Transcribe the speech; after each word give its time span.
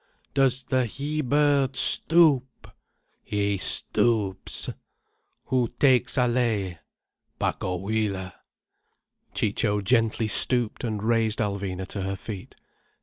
"Does 0.33 0.63
the 0.63 0.87
he 0.87 1.21
bird 1.21 1.75
stoop—?" 1.75 2.69
"He 3.21 3.59
stoops." 3.59 4.71
"Who 5.49 5.67
takes 5.77 6.17
Allaye?" 6.17 6.79
"Pacohuila." 7.39 8.33
Ciccio 9.35 9.79
gently 9.81 10.27
stooped 10.27 10.83
and 10.83 11.03
raised 11.03 11.37
Alvina 11.37 11.85
to 11.89 12.01
her 12.01 12.15
feet. 12.15 12.55